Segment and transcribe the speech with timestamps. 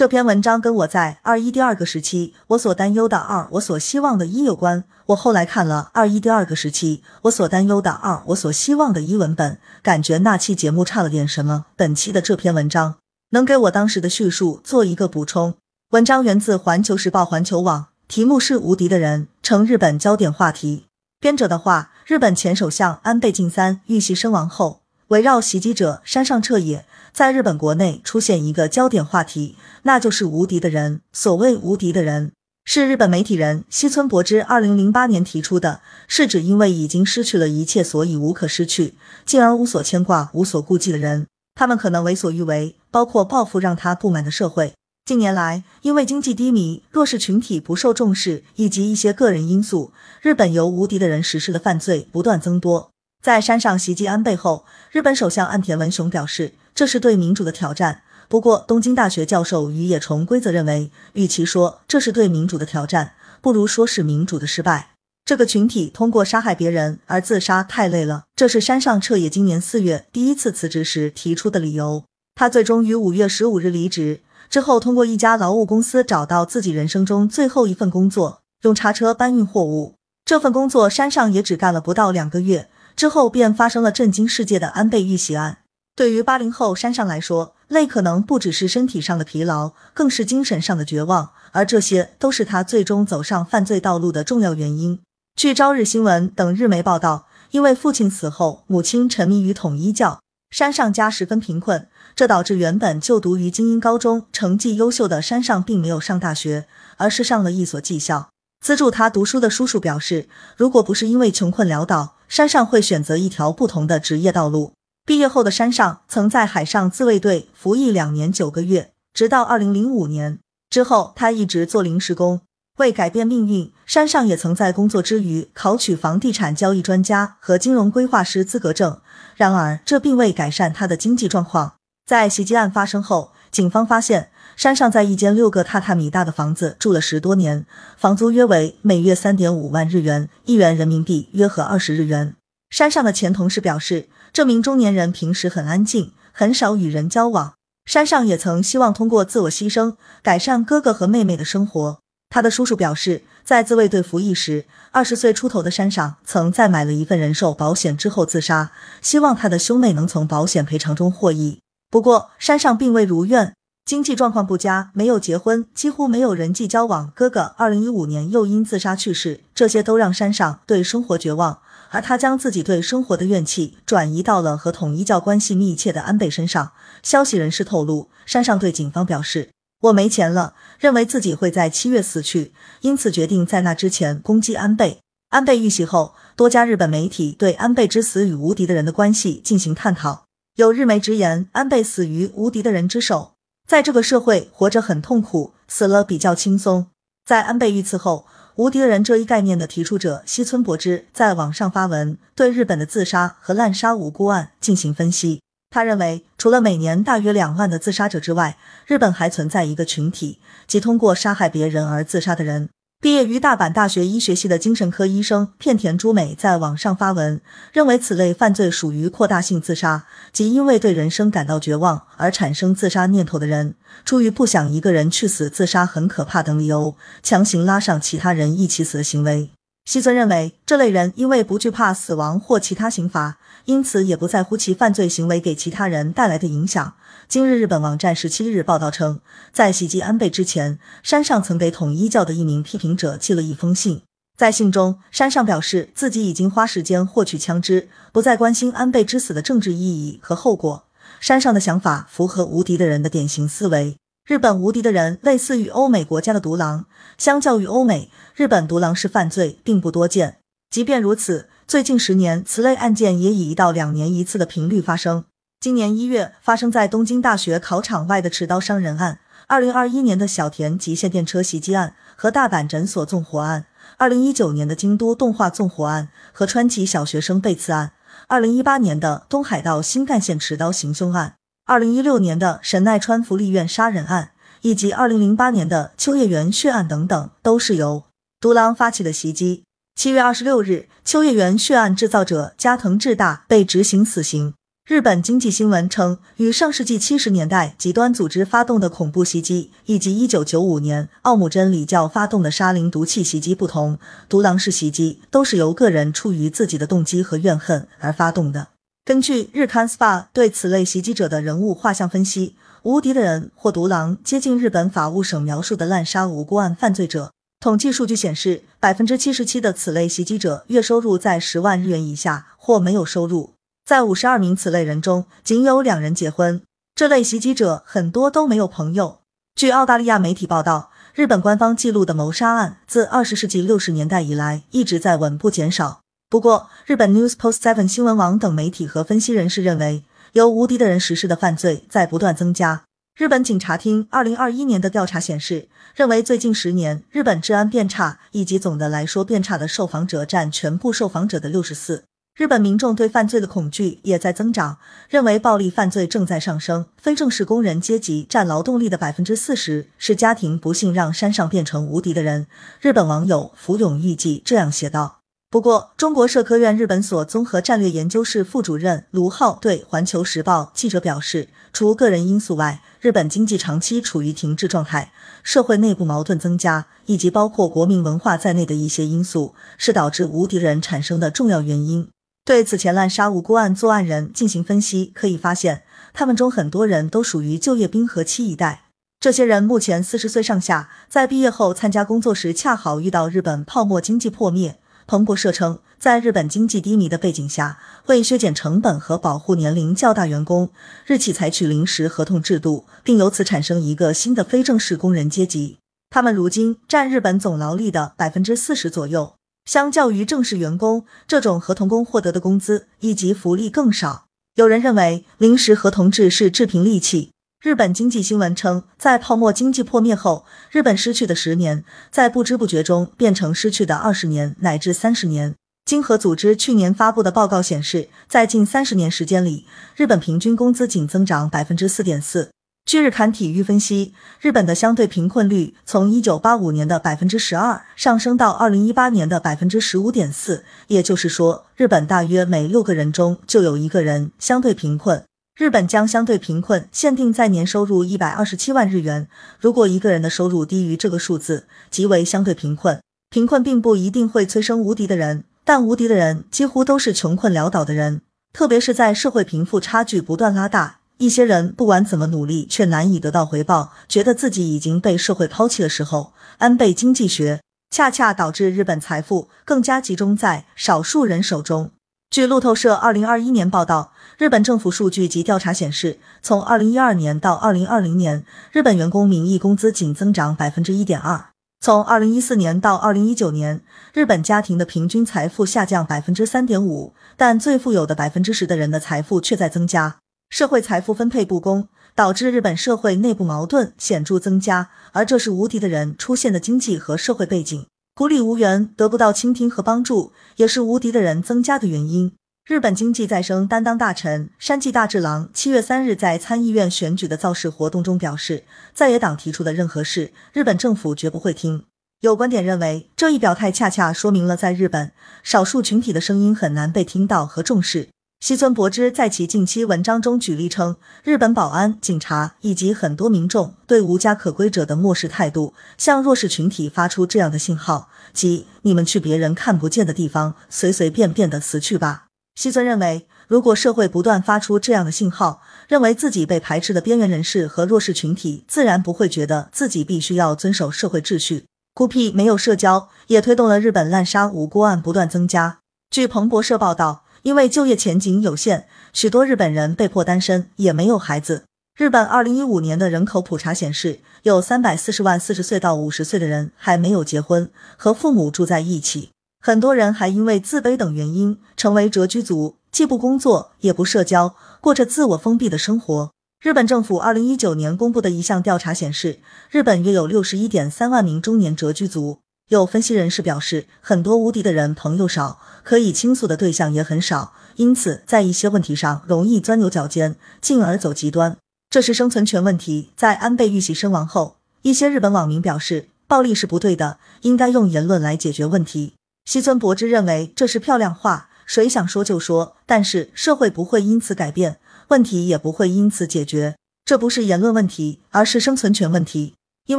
[0.00, 4.84] 这篇文章跟我在二一第二个时期我所担忧的二我所希望的一有关。
[5.08, 11.66] 我后来看了二一第二个时期我所担忧的二我所希望的一文本，感觉那期节目差了点什么。
[11.76, 12.94] 本期的这篇文章
[13.32, 15.56] 能给我当时的叙述做一个补充。
[15.90, 20.86] 文章源自环球时报环球网，题目是《无敌的人》，成日本焦点话题。
[21.20, 24.80] 编者的话，日本前首相安倍晋三遇袭身亡后，
[25.10, 26.86] 围绕袭击者山上彻也。
[27.12, 31.00] 在日本国内出现一个焦点话题，那就是无敌的人。
[31.12, 32.30] 所谓无敌的人，
[32.64, 38.94] 是日本媒体人西村博之二零零八年提出的，是指因为已经失去了一切，所以无可失去，
[39.26, 41.26] 进而无所牵挂、无所顾忌的人。
[41.56, 44.74] 他们可能为所欲为，包括报复让他不满的社会。
[45.04, 52.92] 近年来，因为经济低迷、弱势群体不受重视以及一些个人因素，日本由无敌的人实施的犯罪不断增多。
[53.20, 56.54] 在山上袭击安倍后，日本首相岸田文雄表示。
[56.72, 58.00] 这是对民主的挑战。
[58.26, 63.12] 不过，东京大学教授于野重规则认为，与其说这是对民主的挑战，
[63.42, 64.92] 不如说是民主的失败。
[65.26, 72.04] 这个群体通过杀害别人而自杀太累了，这是山上彻也今年四月第一次辞职时提出的理由。
[72.34, 79.96] 他最终于五月十五日离职之后，通过一家劳务公司找到自己人生中最后一份工作，用叉车搬运货物。
[80.24, 85.58] 这份工作山上也只干了不到两个月，之后便发生了震惊世界的安倍遇袭案。
[85.96, 95.00] 对于八零后山上来说，累可能不只是身体上的疲劳，更是精神上的绝望，而这些都是他最终走上犯罪道路的重要原因。
[95.36, 108.30] 据朝日新闻等日媒报道，因为父亲死后，母亲沉迷于统一教，山上家十分贫困，这导致原本就读于精英高中、成绩优秀的山上并没有上大学，而是上了一所技校。
[108.64, 114.72] 资助他读书的叔叔表示，如果不是因为穷困潦倒，山上会选择一条不同的职业道路。
[115.04, 120.38] 毕业后的山上曾在海上自卫队服役两年九个月，直到二零零五年
[120.70, 122.40] 之后，他一直做临时工。
[122.76, 129.00] 为改变命运，山上也曾在工作之余考取房地产交易专家和金融规划师资格证。
[129.34, 131.74] 然而，这并未改善他的经济状况。
[132.06, 137.64] 在袭击案发生后，警方发现山上在一间六个榻榻米大的房子住了十多年，
[137.96, 142.34] 房租约为每月三点五万日元，一元人民币约合二十日元。
[142.68, 144.10] 山上的前同事表示。
[144.34, 147.54] 这名中年人平时很安静，很少与人交往。
[147.86, 152.00] 山上也曾希望通过自我牺牲改善哥哥和妹妹的生活。
[152.28, 161.60] 他的叔叔表示，在自卫队服役时，二十岁出头的山上曾在买了一份人寿保险之后自杀，希望他的兄妹能从保险赔偿中获益。
[161.90, 163.54] 不过，山上并未如愿，
[163.90, 167.10] 经济状况不佳，没有结婚，几乎没有人际交往。
[167.12, 171.58] 哥哥二零一五年又因自杀去世，这些都让山上对生活绝望。
[171.90, 176.70] 而他将自己对生活的怨气转移到了和统一教关系密切的安倍身上。
[177.02, 179.50] 消息人士透露，山上对警方表示
[179.82, 182.52] ：“我没钱了，认为自己会在七月死去，
[182.82, 190.26] 因此决定在那之前攻击安倍。”安倍遇袭后，多家日本媒体对安倍之死与无敌的人的关系进行探讨。
[190.54, 193.32] 有日媒直言，安倍死于无敌的人之手。
[193.70, 196.88] 在这个社会，活着很痛苦，死了比较轻松。
[197.24, 198.26] 在安倍遇刺后。
[198.56, 205.40] 无敌人这一概念的提出者西村博之在网上发文，对日本的自杀和滥杀无辜案进行分析。
[205.70, 212.68] 他认为，除了每年大约两万的自杀者之外，日本还存在一个群体，即通过杀害别人而自杀的人。
[213.02, 217.40] 毕业于大阪大学医学系的精神科医生片田朱美在网上发文，
[217.72, 223.74] 认为此类犯罪属于扩大性自杀，即因为对人生感到绝望而产生自杀念头的人，
[224.04, 229.48] 出于不想一个人去死、自杀很可怕等理由，强行拉上其他人一起死的行为。
[229.90, 236.94] 西村认为，这类人因为不惧怕死亡或其他刑罚，因此也不在乎其犯罪行为给其他人带来的影响。
[237.26, 239.18] 今日日本网站十七日报道称，
[239.52, 244.02] 在袭击安倍之前，山上曾给统一教的一名批评者寄了一封信。
[244.36, 250.84] 在信中，山上表示自己已经花时间获取枪支，不再关心安倍之死的政治意义和后果。
[251.18, 253.96] 山上的想法符合无敌的人的典型思维。
[254.30, 256.86] 日本无敌的人类似于欧美国家的独狼，
[257.18, 260.36] 相较于欧美，日本独狼式犯罪并不多见。
[260.70, 265.24] 即便如此，最近十年此类案件也以一到两年一次的频率发生。
[265.58, 269.18] 今年一月发生在东京大学考场外的持刀伤人案，
[269.48, 273.66] 二零二一年的小田急线电车袭击案和大阪诊所纵火案，
[273.96, 277.94] 二零一九年的京都动画纵火案和川崎小学生被刺案，
[278.28, 281.34] 二零一八年的东海道新干线持刀行凶案，
[281.70, 284.32] 二零一六年的神奈川福利院杀人案，
[284.62, 288.02] 以及二零零八年的秋叶原血案等等，都是由
[288.40, 289.62] 独狼发起的袭击。
[289.94, 294.54] 七月二十六日，秋叶原血案制造者加藤智大被执行死刑。
[294.84, 308.66] 日本经济新闻称，与上世纪七十年代极端组织发动的恐怖袭击，以及一九九五年奥姆真理教发动的沙林毒气袭击不同，独狼式袭击都是由个人出于自己的动机和怨恨而发动的。
[309.10, 312.54] 根据日刊 SPA 对此类袭击者的人物画像分析，
[312.84, 317.32] 无敌的人或独狼接近日本法务省描述的滥杀无辜案犯罪者。
[317.58, 323.54] 统计数据显示，百分之七十七的此类袭击者月收入在十万日元以下或没有收入。
[323.84, 326.62] 在五十二名此类人中，仅有两人结婚。
[326.94, 329.18] 这类袭击者很多都没有朋友。
[329.56, 336.02] 据澳大利亚媒体报道，日本官方记录的谋杀案自二十世纪六十年代以来一直在稳步减少。
[336.30, 340.04] 不过，日本 News Post Seven 新闻网等媒体和分析人士认为，
[340.34, 342.84] 由无敌的人实施的犯罪在不断增加。
[343.16, 352.04] 日本警察厅二零二一年的调查显示，认为最近十年日本治安变差，以及总的来说变差的受访者占全部受访者的六十四。
[352.36, 354.78] 日本民众对犯罪的恐惧也在增长，
[355.08, 356.86] 认为暴力犯罪正在上升。
[356.96, 362.46] 非正式工人阶级占劳动力的百分之四十，是家庭不幸让山上变成无敌的人。
[362.80, 365.19] 日本网友福永预计这样写道。
[365.52, 375.10] 不过，中国社科院日本所综合战略研究室副主任卢浩对环球时报记者表示，除个人因素外，日本经济长期处于停滞状态，
[375.42, 382.08] 社会内部矛盾增加，以及包括国民文化在内的一些因素，是导致无敌人产生的重要原因。
[382.44, 385.82] 对此前滥杀无辜案作案人进行分析，可以发现，
[386.14, 388.84] 他们中很多人都属于就业冰河期一代。
[389.18, 394.76] 这些人目前四十岁上下，在毕业后参加工作时，恰好遇到日本泡沫经济破灭。
[395.10, 400.70] 彭博社称，在日本经济低迷的背景下，为削减成本和保护年龄较大员工，
[401.04, 405.78] 日企采取临时合同制度，并由此产生一个新的非正式工人阶级。
[406.10, 409.34] 他们如今占日本总劳力的百分之四十左右。
[409.64, 414.26] 相较于正式员工，这种合同工获得的工资以及福利更少。
[414.54, 417.32] 有人认为临时合同制是制平利器。
[417.60, 425.54] 日本经济新闻称，在泡沫经济破灭后，日本失去的十年，在不知不觉中变成失去的二十年乃至三十年。
[425.84, 432.48] 经合组织去年发布的报告显示，在近三十年时间里，日本平均工资仅增长百分之四点四。
[432.86, 445.22] 据日刊体育分析，日本的相对贫困率从一九八五年的百分之十二上升到二零一八年的百分之十五点四，也就是说，日本大约每六个人中就有一个人相对贫困。
[445.60, 449.28] 日本将相对贫困限定在年收入一百二十七万日元，
[449.58, 452.98] 如果一个人的收入低于这个数字，即为相对贫困。
[453.28, 458.22] 贫困并不一定会催生无敌的人，但无敌的人几乎都是穷困潦倒的人，
[458.54, 461.00] 特别是在社会贫富差距不断拉大。
[461.18, 467.60] 一些人不管怎么努力，却难以得到回报，觉得自己已经被社会抛弃的时候，安倍经济学
[467.90, 471.90] 恰恰导致日本财富更加集中在少数人手中。
[472.30, 481.50] 据路透社二零二一年报道，日本政府数据及调查显示，从二零一二年到二零二零年，日本员工名义工资仅增长百分之一点二；
[481.80, 483.80] 从二零一四年到二零一九年，
[484.14, 490.18] 日本家庭的平均财富下降百分之三点五，但最富有的百分之十的人的财富却在增加。
[490.50, 497.86] 社会财富分配不公，导致日本社会内部矛盾显著增加，而这是无敌的人出现的经济和社会背景。
[498.20, 502.34] 孤立无援，得不到倾听和帮助，也是无敌的人增加的原因。
[502.66, 511.84] 日本经济再生担当大臣山际大治郎七月三日在参议院选举的造势活动中表示，在野党提出的任何事，日本政府绝不会听。
[512.20, 518.10] 有观点认为，这一表态恰恰说明了在日本少数群体的声音很难被听到和重视。
[518.42, 532.26] 西村博之在其近期文章中举例称，日本保安、警察以及很多民众对无家可归者的漠视态度，向弱势群体发出这样的信号，即你们去别人看不见的地方，随随便便的死去吧。
[532.54, 541.64] 西村认为，如果社会不断发出这样的信号，认为自己被排斥的边缘人士和弱势群体，自然不会觉得自己必须要遵守社会秩序。
[541.94, 545.78] 孤僻没有社交，也推动了日本滥杀无辜案不断增加。
[546.10, 547.24] 据彭博社报道。
[547.42, 551.64] 因为就业前景有限，许多日本人被迫单身，也没有孩子。
[552.00, 559.28] 日本二零一五年的人口普查显示，有三百四十万四十岁到五十岁的人还没有结婚，和父母住在一起。
[559.60, 566.32] 很多人还因为自卑等原因成为蛰居族，既不工作也不社交，过着自我封闭的生活。
[566.62, 572.38] 日本政府二零一九年公布的一项调查显示，日本约有六十一点三万名中年蛰居族。
[572.68, 581.58] 有分析人士表示，很多无敌的人朋友少，可以倾诉的对象也很少，因此在一些问题上容易钻牛角尖，进而走极端。
[581.90, 583.10] 这是生存权问题。
[583.16, 589.14] 在安倍遇袭身亡后，一些日本网民表示，暴力是不对的，应该用言论来解决问题。
[589.44, 594.78] 西村博之认为这是漂亮话，谁想说就说，但是社会不会因此改变，
[595.08, 596.76] 问题也不会因此解决。
[597.04, 599.54] 这不是言论问题，而是生存权问题。
[599.88, 599.98] 因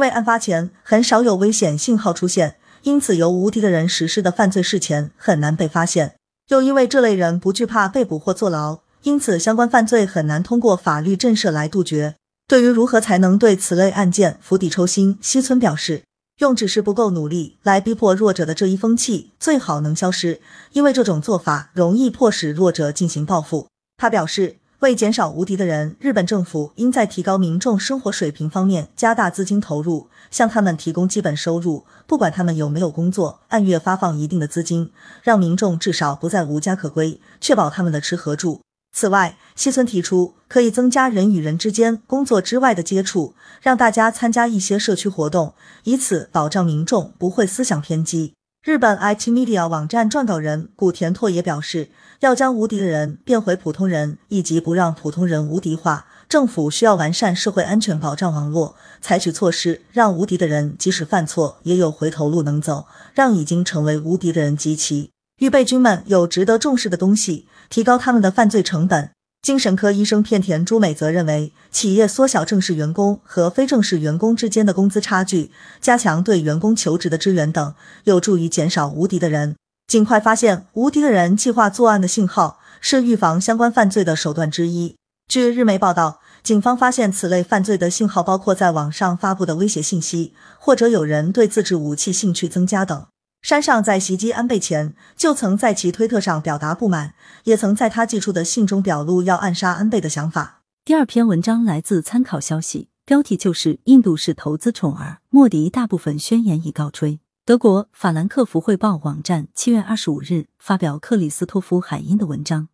[0.00, 6.14] 为案发前很少有危险信号出现，因此由无敌的人实施的犯罪事前很难被发现。
[6.48, 12.14] 又因为这类人不惧怕被捕或坐牢，因此相关犯罪很难通过法律震慑来杜绝。
[12.46, 16.02] 对于如何才能对此类案件釜底抽薪，西村表示，
[16.38, 20.40] 用只是不够努力来逼迫弱者的这一风气最好能消失，
[20.72, 23.68] 因为这种做法容易迫使弱者进行报复。
[23.96, 34.90] 他表示，为减少无敌的人，日本政府应在提高民众生活水平方面加大资金投入，向他们提供基本收入，不管他们有没有工作，按月发放一定的资金，
[35.22, 38.60] 让民众至少不再无家可归，确保他们的吃和住。
[38.92, 48.34] 此外，西村提出可以增加人与人之间工作之外的接触，让大家参加一些社区活动，以此保障民众不会思想偏激。
[48.62, 51.88] 日本 IT Media 网站撰稿人古田拓也表示，
[52.20, 65.11] 要将无敌的人变回普通人，以及不让普通人无敌化，政府需要完善社会安全保障网络，采取措施让无敌的人即使犯错也有回头路能走，让已经成为无敌的人集齐。
[65.38, 69.10] 预备军们有值得重视的东西，提高他们的犯罪成本。
[69.42, 77.74] 精神科医生片田朱美则认为，企业缩小正式员工和非正式员工之间的工资差距，加强对员工求职的支援等，
[78.04, 79.56] 有助于减少无敌的人。
[79.88, 84.94] 尽快发现无敌的人计划作案的信号，是预防相关犯罪的手段之一。
[85.26, 93.06] 据日媒报道，警方发现此类犯罪的信号包括在网上发布的威胁信息，或者有人对自制武器兴趣增加等。
[93.42, 100.62] 山上在袭击安倍前，就曾在其推特上表达不满，也曾在他寄出的信中表露要暗杀安倍的想法。
[100.84, 107.18] 第二篇文章来自参考消息，标题就是“印度是投资宠儿，莫迪大部分宣言已告吹”。
[107.44, 112.68] 德国法兰克福汇报网站七月二十五日发表克里斯托夫海因的文章，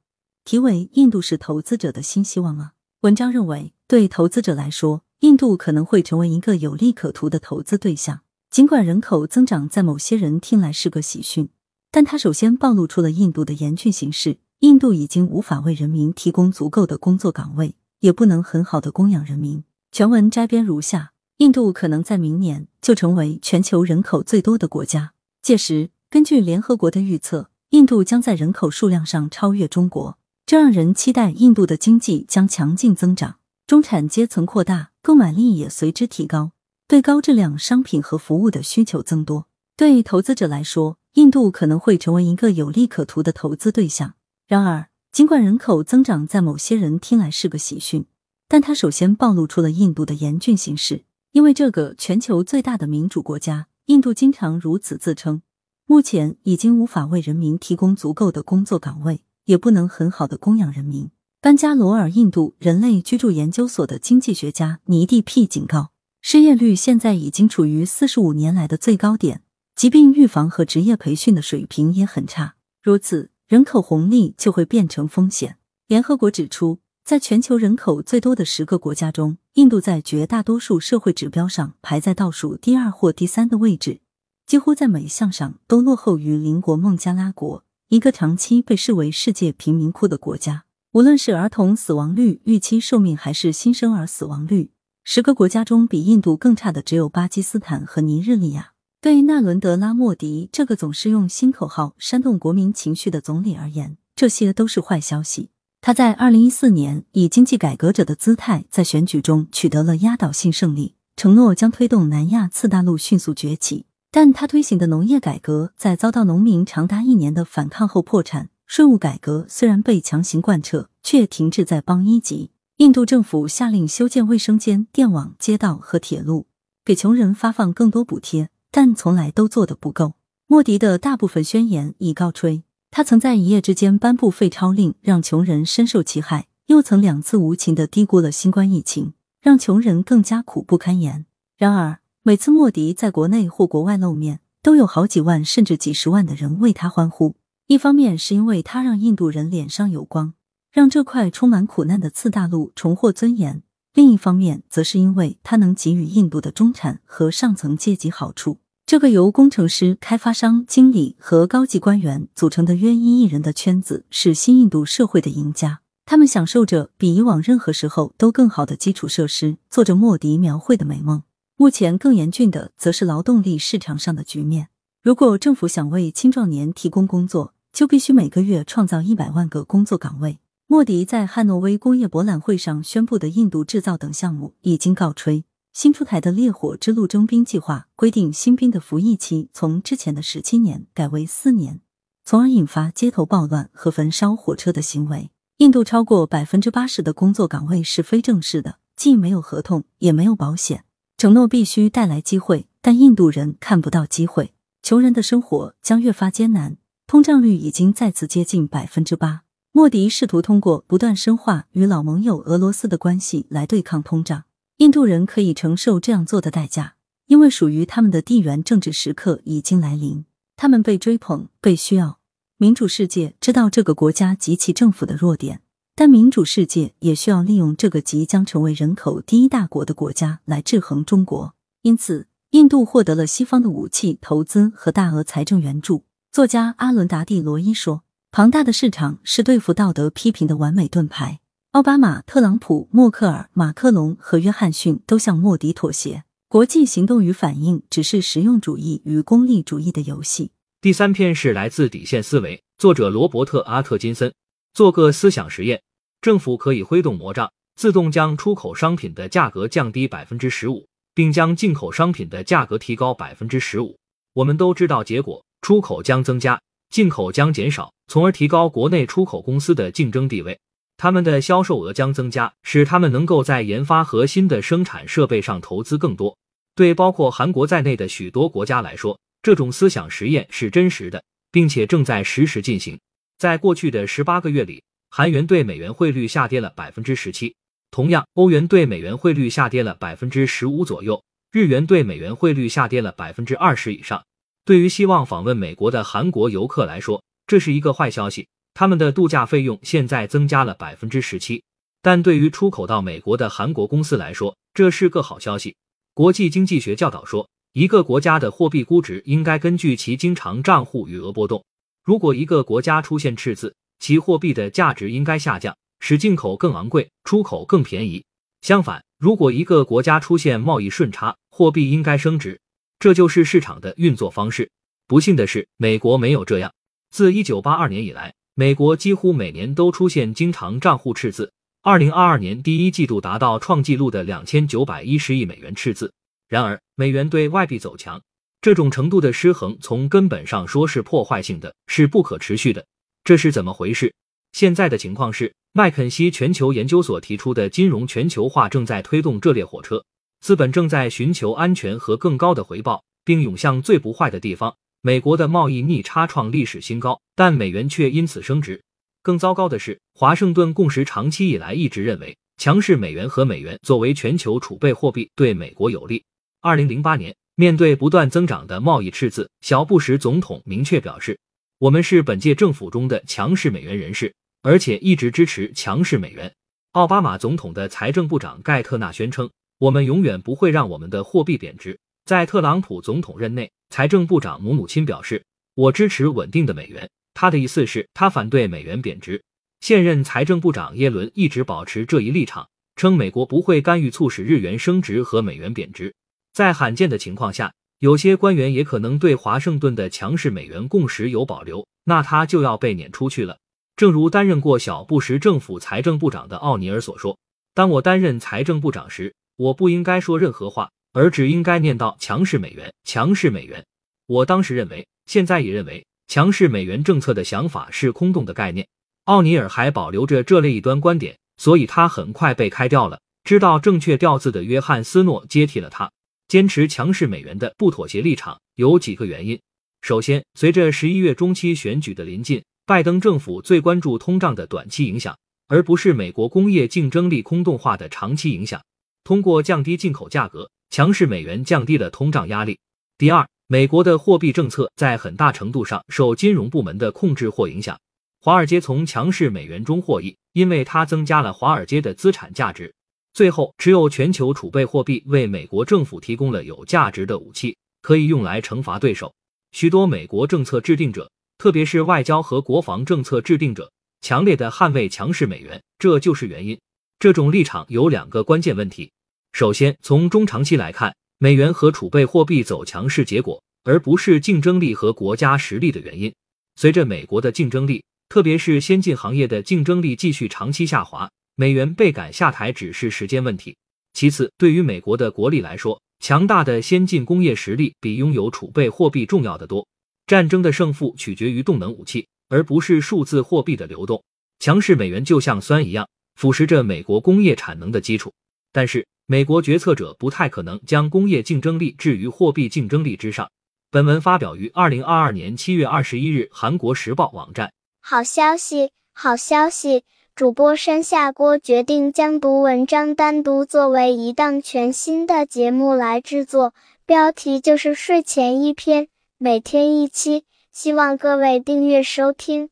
[0.45, 2.73] 题为《印度是投资者的新希望吗》。
[3.01, 8.21] 文章认为，对投资者来说，印度可能会成为一个有利可图的投资对象。
[8.51, 11.51] 尽管人口增长在某些人听来是个喜讯，
[11.91, 14.39] 但它首先暴露出了印度的严峻形势。
[14.61, 19.63] 印度已经无法为人民提供足够的工作岗位，也不能很好的供养人民。
[19.93, 33.37] 全文摘编如下：印度可能在明年就成为全球人口最多的国家，届时，根据联合国的预测，印度将在人口数量上超越中国，这让人期待印度的经济将强劲增长，
[33.69, 36.51] 中产阶层扩大，购买力也随之提高。
[36.89, 44.15] 对高质量商品和服务的需求增多，对投资者来说，印度可能会成为一个有利可图的投资对象。
[44.47, 48.07] 然而，尽管人口增长在某些人听来是个喜讯，
[48.49, 51.05] 但它首先暴露出了印度的严峻形势。
[51.33, 55.43] 因为这个全球最大的民主国家，印度经常如此自称，
[55.85, 61.11] 目前已经无法为人民提供足够的工作岗位，也不能很好的供养人民。
[61.43, 65.91] 班加罗尔印度人类居住研究所的经济学家尼蒂 P 警告。
[66.21, 69.43] 失业率现在已经处于四十五年来的最高点，
[69.75, 72.57] 疾病预防和职业培训的水平也很差。
[72.83, 75.57] 如此，人口红利就会变成风险。
[75.87, 84.01] 联合国指出，在全球人口最多的十个国家中，印度在绝大多数社会指标上排在倒数第二或第三的位置，
[84.47, 90.65] 几乎在每一项上都落后于邻国孟加拉国，一个长期被视为世界贫民窟的国家。
[90.93, 94.73] 无论是儿童死亡率、预期寿命，还是新生儿死亡率。
[95.11, 98.73] 十个国家中，比印度更差的只有巴基斯坦和尼日利亚。
[99.01, 105.49] 对纳伦德拉·莫迪这个总是用新口号煽动国民情绪的总理而言，这些都是坏消息。
[105.81, 113.87] 他在二零一四年以经济改革者的姿态在选举中取得了压倒性胜利，承诺将推动南亚次大陆迅速崛起。
[114.11, 118.51] 但他推行的农业改革在遭到农民长达一年的反抗后破产。
[118.67, 122.51] 税务改革虽然被强行贯彻，却停滞在邦一级。
[122.79, 126.47] 印度政府下令修建卫生间、电网、街道和铁路，
[126.85, 130.13] 给穷人发放更多补贴，但从来都做得不够。
[130.47, 141.27] 莫迪的大部分宣言已告吹，他曾在一夜之间颁布废钞令，让穷人深受其害；又曾两次无情的低估了新冠疫情，让穷人更加苦不堪言。
[141.57, 147.35] 然而，每次莫迪在国内或国外露面，都有好几万甚至几十万的人为他欢呼。
[147.67, 150.35] 一方面是因为他让印度人脸上有光。
[150.79, 153.65] 让这块充满苦难的次大陆重获尊严。
[153.95, 158.59] 另一方面，则是因为它能给予印度的中产和上层阶级好处。
[158.87, 165.81] 这个由工程师、开发商、经理和高级官员组成的约一亿人的圈子，是新印度社会的赢家。
[166.07, 171.25] 他们享受着比以往任何时候都更好的基础设施，做着莫迪描绘的美梦。
[171.57, 174.69] 目前更严峻的，则是劳动力市场上的局面。
[175.03, 180.39] 如果政府想为青壮年提供工作，就必须每个月创造一百万个工作岗位。
[180.71, 185.47] 莫迪在汉诺威工业博览会上宣布的印度制造等项目已经告吹。
[185.73, 191.81] 新出台的烈火之路征兵计划规定，新兵的服役期从之前的十七年改为四年，
[192.23, 195.31] 从而引发街头暴乱和焚烧火车的行为。
[195.57, 200.85] 印度超过百分之八十的工作岗位是非正式的，既没有合同，也没有保险。
[201.17, 206.77] 承诺必须带来机会，但印度人看不到机会，穷人的生活将越发艰难。
[207.07, 209.45] 通胀率已经再次接近百分之八。
[209.79, 214.43] 莫迪试图通过不断深化与老盟友俄罗斯的关系来对抗通胀。
[214.79, 220.25] 印度人可以承受这样做的代价，因为属于他们的地缘政治时刻已经来临。
[220.57, 222.19] 他们被追捧，被需要。
[222.57, 225.63] 民主世界知道这个国家及其政府的弱点，
[225.95, 231.55] 但民主世界也需要利用这个即将成为人口第一大国的国家来制衡中国。
[231.83, 236.03] 因此，印度获得了西方的武器、投资和大额财政援助。
[236.33, 241.41] 作家阿伦达蒂罗伊说：“庞大的市场是对付道德批评的完美盾牌。”
[241.73, 246.25] 奥巴马、特朗普、默克尔、马克龙和约翰逊都向莫迪妥协。
[246.49, 250.51] 国际行动与反应只是实用主义与功利主义的游戏。
[250.81, 254.33] 第三篇是来自底线思维，作者罗伯特·阿特金森。
[254.73, 255.83] 做个思想实验：
[256.23, 263.99] 政府可以挥动魔杖，自动将出口商品的价格降低百分之十五，并将进口商品的价格提高百分之十五。
[264.33, 266.59] 我们都知道结果：出口将增加，
[266.91, 270.59] 进口将减少，从而提高国内出口公司的竞争地位。
[270.97, 276.37] 他们的销售额将增加，使他们能够在研发核心的生产设备上投资更多。
[276.75, 279.19] 对包括韩国在内的许多国家来说。
[279.41, 282.99] 这种思想实验是真实的，并且正在实时进行。
[283.39, 287.55] 在过去的十八个月里，韩元对美元汇率下跌了百分之十七。
[287.93, 294.23] 同样，欧元对美元汇率下跌了百分之十五左右，日元对美元汇率下跌了百分之二十以上。
[294.69, 301.63] 对于希望访问美国的韩国游客来说，这是一个坏消息，他们的度假费用现在增加了百分之十七。
[302.03, 305.75] 但对于出口到美国的韩国公司来说，这是个好消息。
[306.13, 307.49] 国际经济学教导说。
[307.73, 311.65] 一个国家的货币估值应该根据其经常账户余额波动。
[312.05, 318.23] 如果一个国家出现赤字，其货币的价值应该下降，使进口更昂贵，出口更便宜。
[318.61, 322.61] 相反，如果一个国家出现贸易顺差，货币应该升值。
[322.99, 324.71] 这就是市场的运作方式。
[325.07, 326.73] 不幸的是，美国没有这样。
[327.11, 331.53] 自1982年以来，美国几乎每年都出现经常账户赤字。
[331.85, 336.13] 2022年第一季度达到创纪录的2910亿美元赤字。
[336.49, 338.21] 然而，美元对外币走强，
[338.61, 342.85] 这种程度的失衡，从根本上说是破坏性的，是不可持续的。
[343.23, 344.13] 这是怎么回事？
[344.53, 350.05] 现在的情况是，麦肯锡全球研究所提出的金融全球化正在推动这列火车，
[350.41, 354.75] 资本正在寻求安全和更高的回报，并涌向最不坏的地方。
[355.01, 358.83] 美国的贸易逆差创历史新高，但美元却因此升值。
[359.23, 366.25] 更糟糕的是，华盛顿共识长期以来一直认为，强势美元和美元作为全球储备货币对美国有利。
[366.61, 371.39] 二零零八年，面对不断增长的贸易赤字，小布什总统明确表示
[371.79, 376.53] ：“我们是本届政府中的强势美元人士，而且一直支持强势美元。”
[376.93, 385.43] 奥巴马总统的财政部长盖特纳宣称：“我们永远不会让我们的货币贬值。”在特朗普总统任内，财政部长姆努钦表示
[385.75, 389.43] ：“我支持稳定的美元。”他的意思是，他反对美元贬值。
[389.81, 396.15] 现任财政部长耶伦一直保持这一立场，称美国不会干预促使日元升值和美元贬值。
[396.53, 403.59] 在罕见的情况下，有些官员也可能对华盛顿的强势美元共识有保留，那他就要被撵出去了。
[403.97, 407.39] 正如担任过小布什政府财政部长的奥尼尔所说
[407.73, 413.85] ：“当我担任财政部长时，我不应该说任何话，而只应该念叨强势美元，强势美元。”
[414.27, 418.87] 我当时认为，现在也认为，强势美元政策的想法是空洞的概念。
[419.25, 423.21] 奥尼尔还保留着这类一端观点，所以他很快被开掉了。
[423.43, 426.11] 知道正确调字的约翰斯诺接替了他。
[426.47, 429.61] 坚持强势美元的不妥协立场有几个原因。
[430.03, 438.81] 首先，随着十一月中期选举的临近，拜登政府最关注通胀的短期影响，而不是美国工业竞争力空洞化的长期影响。
[439.29, 442.79] 通过降低进口价格，强势美元降低了通胀压力。
[443.19, 448.01] 第二，美国的货币政策在很大程度上受金融部门的控制或影响。
[448.41, 452.95] 华尔街从强势美元中获益，因为它增加了华尔街的资产价值。
[453.35, 459.35] 最后，只有全球储备货币为美国政府提供了有价值的武器，可以用来惩罚对手。
[459.73, 466.81] 许多美国政策制定者，特别是外交和国防政策制定者，强烈的捍卫强势美元，这就是原因。
[467.19, 469.11] 这种立场有两个关键问题：
[469.53, 476.33] 首先，从中长期来看，美元和储备货币走强是结果，而不是竞争力和国家实力的原因。
[476.77, 483.77] 随着美国的竞争力，特别是先进行业的竞争力继续长期下滑，美元被赶下台只是时间问题。
[484.13, 489.87] 其次，对于美国的国力来说，强大的先进工业实力比拥有储备货币重要的多。
[490.27, 494.23] 战争的胜负取决于动能武器，而不是数字货币的流动。
[494.61, 498.33] 强势美元就像酸一样，腐蚀着美国工业产能的基础。
[498.79, 503.51] 但是，美国决策者不太可能将工业竞争力置于货币竞争力之上。
[503.91, 507.73] 本文发表于二零二二年七月二十一日，韩国时报网站。
[508.01, 510.05] 好消息，好消息！
[510.37, 516.73] 主播山下锅决定将读文章单独作为一档全新的节目来制作，
[517.05, 522.71] 标题就是睡前一篇，每天一期，希望各位订阅收听。